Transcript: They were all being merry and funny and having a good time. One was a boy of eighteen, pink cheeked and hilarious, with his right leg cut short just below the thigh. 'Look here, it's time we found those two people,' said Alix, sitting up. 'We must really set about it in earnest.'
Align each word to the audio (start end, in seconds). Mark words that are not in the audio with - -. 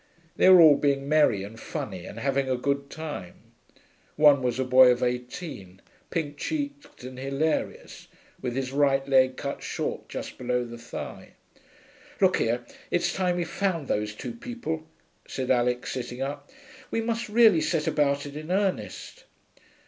They 0.35 0.49
were 0.49 0.59
all 0.61 0.77
being 0.77 1.07
merry 1.07 1.43
and 1.43 1.59
funny 1.59 2.05
and 2.07 2.17
having 2.19 2.49
a 2.49 2.55
good 2.57 2.89
time. 2.89 3.35
One 4.15 4.41
was 4.41 4.57
a 4.57 4.63
boy 4.65 4.89
of 4.89 5.03
eighteen, 5.03 5.79
pink 6.09 6.37
cheeked 6.37 7.03
and 7.03 7.19
hilarious, 7.19 8.07
with 8.41 8.55
his 8.55 8.71
right 8.71 9.07
leg 9.07 9.37
cut 9.37 9.61
short 9.61 10.09
just 10.09 10.39
below 10.39 10.65
the 10.65 10.79
thigh. 10.79 11.33
'Look 12.19 12.37
here, 12.37 12.65
it's 12.89 13.13
time 13.13 13.35
we 13.35 13.43
found 13.43 13.87
those 13.87 14.15
two 14.15 14.33
people,' 14.33 14.87
said 15.27 15.51
Alix, 15.51 15.91
sitting 15.91 16.19
up. 16.23 16.49
'We 16.89 17.01
must 17.01 17.29
really 17.29 17.61
set 17.61 17.85
about 17.85 18.25
it 18.25 18.35
in 18.35 18.49
earnest.' 18.49 19.25